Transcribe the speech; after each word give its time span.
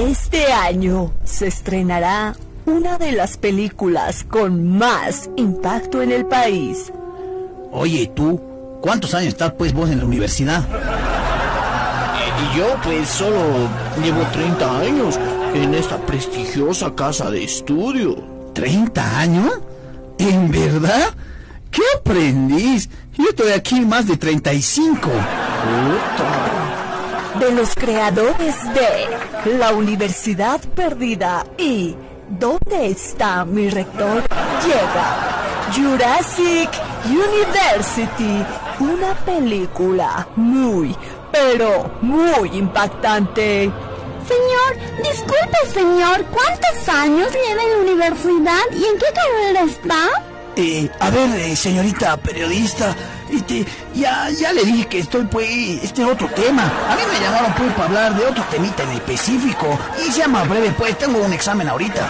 Este 0.00 0.50
año 0.50 1.12
se 1.24 1.48
estrenará 1.48 2.34
una 2.64 2.96
de 2.96 3.12
las 3.12 3.36
películas 3.36 4.24
con 4.24 4.78
más 4.78 5.28
impacto 5.36 6.00
en 6.00 6.10
el 6.10 6.24
país. 6.24 6.90
Oye, 7.70 8.10
tú, 8.16 8.40
¿cuántos 8.80 9.12
años 9.12 9.34
estás 9.34 9.52
pues 9.52 9.74
vos 9.74 9.90
en 9.90 9.98
la 9.98 10.06
universidad? 10.06 10.66
Y 12.40 12.56
yo 12.56 12.66
pues 12.82 13.10
solo 13.10 13.68
llevo 14.02 14.22
30 14.32 14.78
años 14.80 15.20
en 15.52 15.74
esta 15.74 15.98
prestigiosa 15.98 16.94
casa 16.94 17.30
de 17.30 17.44
estudio. 17.44 18.16
¿30 18.54 18.98
años? 19.16 19.52
¿En 20.18 20.50
verdad? 20.50 21.10
¿Qué 21.70 21.82
aprendís? 21.98 22.88
Yo 23.18 23.24
estoy 23.28 23.52
aquí 23.52 23.82
más 23.82 24.06
de 24.06 24.16
35. 24.16 25.10
De 27.38 27.52
los 27.52 27.74
creadores 27.74 28.56
de 28.74 29.56
La 29.58 29.72
Universidad 29.72 30.60
Perdida 30.74 31.44
y 31.56 31.96
¿Dónde 32.30 32.86
está 32.86 33.44
mi 33.44 33.68
rector? 33.68 34.22
Llega 34.64 35.72
Jurassic 35.74 36.70
University, 37.04 38.46
una 38.78 39.14
película 39.24 40.28
muy, 40.36 40.94
pero 41.32 41.90
muy 42.00 42.56
impactante. 42.56 43.68
Señor, 44.28 45.02
disculpe 45.02 45.56
señor, 45.74 46.24
¿cuántos 46.26 46.88
años 46.88 47.32
lleva 47.32 47.62
en 47.64 47.70
la 47.70 47.78
universidad 47.78 48.62
y 48.70 48.84
en 48.84 48.98
qué 48.98 49.06
carrera 49.12 49.62
está? 49.64 50.29
Eh, 50.56 50.90
a 50.98 51.10
ver, 51.10 51.30
eh, 51.40 51.56
señorita 51.56 52.16
periodista, 52.16 52.94
este, 53.30 53.64
ya, 53.94 54.28
ya 54.30 54.52
le 54.52 54.64
dije 54.64 54.86
que 54.86 54.98
estoy 54.98 55.24
pues, 55.26 55.48
este 55.82 56.04
otro 56.04 56.28
tema. 56.28 56.64
A 56.88 56.96
mí 56.96 57.02
me 57.12 57.20
llamaron 57.20 57.52
pues 57.54 57.72
para 57.72 57.86
hablar 57.86 58.14
de 58.16 58.26
otro 58.26 58.44
temita 58.50 58.82
en 58.82 58.90
específico. 58.90 59.78
Y 60.06 60.10
sea 60.12 60.28
más 60.28 60.48
breve 60.48 60.74
pues, 60.76 60.98
tengo 60.98 61.20
un 61.20 61.32
examen 61.32 61.68
ahorita. 61.68 62.08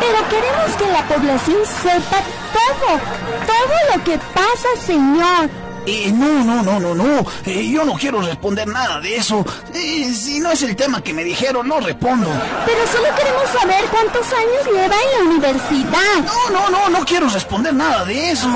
Pero 0.00 0.28
queremos 0.28 0.76
que 0.76 0.90
la 0.90 1.06
población 1.06 1.58
sepa 1.82 2.22
todo, 2.52 2.98
todo 3.46 3.96
lo 3.96 4.04
que 4.04 4.18
pasa, 4.34 4.68
señor. 4.86 5.63
Eh, 5.86 6.10
no, 6.12 6.42
no, 6.44 6.62
no, 6.62 6.80
no, 6.80 6.94
no. 6.94 7.26
Eh, 7.44 7.68
yo 7.68 7.84
no 7.84 7.92
quiero 7.94 8.20
responder 8.22 8.66
nada 8.66 9.00
de 9.00 9.16
eso. 9.16 9.44
Eh, 9.74 10.12
si 10.14 10.40
no 10.40 10.50
es 10.50 10.62
el 10.62 10.74
tema 10.76 11.02
que 11.02 11.12
me 11.12 11.24
dijeron, 11.24 11.68
no 11.68 11.78
respondo. 11.80 12.30
Pero 12.64 12.86
solo 12.86 13.14
queremos 13.14 13.48
saber 13.50 13.84
cuántos 13.90 14.26
años 14.32 14.64
lleva 14.66 14.94
en 14.94 15.18
la 15.18 15.30
universidad. 15.30 16.24
No, 16.24 16.50
no, 16.50 16.70
no, 16.70 16.88
no 16.88 17.04
quiero 17.04 17.28
responder 17.28 17.74
nada 17.74 18.04
de 18.06 18.30
eso. 18.30 18.48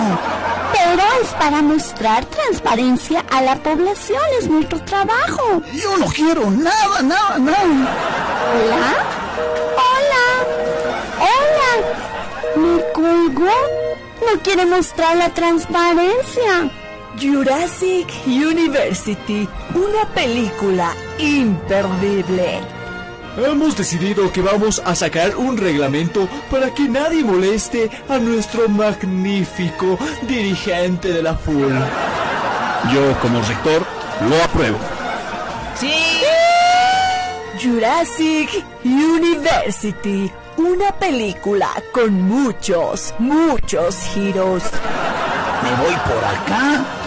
Pero 0.73 1.03
es 1.23 1.29
para 1.39 1.61
mostrar 1.61 2.25
transparencia 2.27 3.25
a 3.31 3.43
la 3.43 3.57
población, 3.57 4.23
es 4.39 4.49
nuestro 4.49 4.81
trabajo. 4.85 5.63
Yo 5.73 5.97
no 5.99 6.07
quiero 6.07 6.51
nada, 6.51 7.03
nada, 7.03 7.39
nada. 7.39 7.59
¿Hola? 8.55 8.97
¿Hola? 9.77 10.25
¿Hola? 11.21 11.73
¿Me 12.57 12.93
colgó? 12.93 13.51
No 14.21 14.41
quiere 14.43 14.67
mostrar 14.67 15.17
la 15.17 15.29
transparencia. 15.31 16.71
Jurassic 17.17 18.07
University, 18.27 19.49
una 19.75 20.05
película 20.15 20.93
imperdible. 21.19 22.61
Hemos 23.37 23.77
decidido 23.77 24.31
que 24.33 24.43
vamos 24.43 24.83
a 24.85 24.95
sacar 24.95 25.37
un 25.37 25.57
reglamento 25.57 26.29
para 26.51 26.73
que 26.75 26.89
nadie 26.89 27.25
moleste 27.25 27.91
a 28.09 28.19
nuestro 28.19 28.69
magnífico 28.69 29.99
dirigente 30.23 31.13
de 31.13 31.23
la 31.23 31.35
FUL. 31.35 31.73
Yo 32.93 33.19
como 33.21 33.41
rector 33.43 33.85
lo 34.29 34.43
apruebo. 34.43 34.79
¡Sí! 35.77 35.95
Jurassic 37.61 38.65
University, 38.85 40.31
una 40.57 40.93
película 40.93 41.71
con 41.93 42.23
muchos, 42.23 43.15
muchos 43.19 43.97
giros. 44.15 44.63
¿Me 45.63 45.71
voy 45.83 45.95
por 45.95 46.25
acá? 46.25 46.98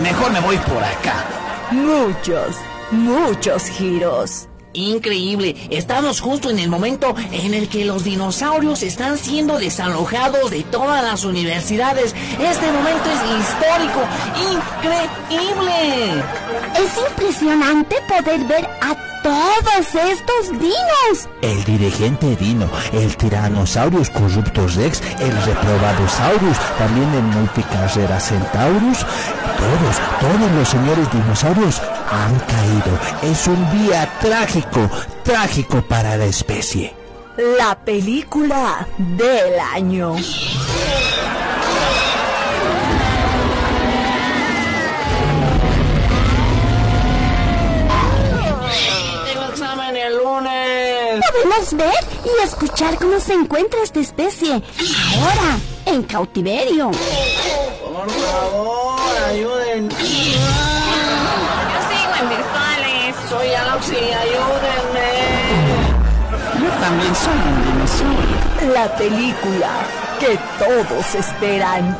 Mejor 0.00 0.32
me 0.32 0.40
voy 0.40 0.56
por 0.58 0.82
acá. 0.82 1.24
Muchos, 1.70 2.56
muchos 2.90 3.64
giros. 3.64 4.48
Increíble, 4.74 5.54
estamos 5.70 6.20
justo 6.20 6.48
en 6.48 6.58
el 6.58 6.70
momento 6.70 7.14
en 7.30 7.52
el 7.52 7.68
que 7.68 7.84
los 7.84 8.04
dinosaurios 8.04 8.82
están 8.82 9.18
siendo 9.18 9.58
desalojados 9.58 10.50
de 10.50 10.62
todas 10.62 11.02
las 11.02 11.24
universidades. 11.24 12.14
Este 12.40 12.72
momento 12.72 13.04
es 13.10 13.20
histórico, 13.40 14.00
increíble. 14.50 16.22
Es 16.74 17.10
impresionante 17.10 17.96
poder 18.08 18.44
ver 18.44 18.64
a 18.80 19.11
todos 19.22 19.94
estos 19.94 20.50
dinos. 20.58 21.28
El 21.40 21.64
dirigente 21.64 22.36
Dino, 22.36 22.68
el 22.92 23.16
Tyrannosaurus 23.16 24.10
Corruptus 24.10 24.74
Rex, 24.74 25.00
el 25.20 25.32
Reprobadosaurus, 25.44 26.58
también 26.78 27.12
el 27.14 27.22
Multicarrera 27.22 28.20
Centaurus. 28.20 28.98
Todos, 28.98 29.96
todos 30.20 30.50
los 30.52 30.68
señores 30.68 31.10
dinosaurios 31.12 31.80
han 32.10 32.38
caído. 32.40 32.98
Es 33.22 33.46
un 33.46 33.86
día 33.86 34.08
trágico, 34.20 34.90
trágico 35.22 35.82
para 35.82 36.16
la 36.16 36.26
especie. 36.26 36.94
La 37.58 37.76
película 37.76 38.86
del 38.98 39.58
año. 39.58 40.16
Podemos 51.32 51.72
ver 51.74 51.94
y 52.24 52.28
escuchar 52.44 52.96
cómo 52.98 53.18
se 53.18 53.32
encuentra 53.32 53.82
esta 53.82 54.00
especie 54.00 54.52
ahora 54.52 55.58
en 55.86 56.02
cautiverio. 56.02 56.90
Por 56.90 58.10
favor, 58.10 59.00
ayuden. 59.30 59.88
Yo 59.88 59.96
sigo 59.96 60.44
en 62.20 62.28
virtuales. 62.28 63.16
Soy 63.30 63.48
Aloxi, 63.54 63.96
ayúdenme. 63.96 65.10
Yo 66.60 66.68
también 66.80 67.14
soy 67.14 67.38
un 67.48 67.64
dinosaurio. 67.64 68.36
La 68.74 68.94
película 68.96 69.70
que 70.20 70.38
todos 70.58 71.14
esperan. 71.14 71.96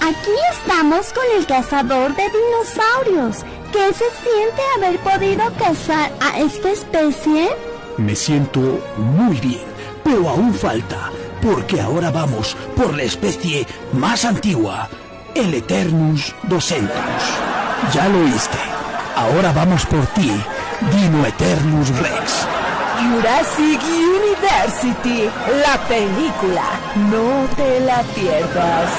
Aquí 0.00 0.34
estamos 0.50 1.12
con 1.12 1.24
el 1.36 1.46
cazador 1.46 2.16
de 2.16 2.28
dinosaurios. 2.30 3.44
¿Qué 3.72 3.92
se 3.94 4.10
siente 4.22 4.62
haber 4.76 4.98
podido 4.98 5.44
cazar 5.56 6.10
a 6.20 6.40
esta 6.40 6.70
especie? 6.70 7.56
Me 7.98 8.16
siento 8.16 8.80
muy 8.96 9.36
bien, 9.38 9.60
pero 10.02 10.28
aún 10.28 10.54
falta, 10.54 11.10
porque 11.42 11.80
ahora 11.80 12.10
vamos 12.10 12.56
por 12.76 12.96
la 12.96 13.02
especie 13.02 13.66
más 13.92 14.24
antigua, 14.24 14.88
el 15.34 15.52
Eternus 15.52 16.34
docentus. 16.44 16.94
Ya 17.92 18.08
lo 18.08 18.20
oíste. 18.20 18.58
Ahora 19.14 19.52
vamos 19.52 19.84
por 19.86 20.06
ti, 20.08 20.32
Dino 20.90 21.26
Eternus 21.26 21.90
Rex. 21.98 22.46
Jurassic 22.98 23.80
University, 23.82 25.28
la 25.62 25.76
película. 25.86 26.64
No 27.10 27.46
te 27.56 27.80
la 27.80 28.02
pierdas. 28.14 28.90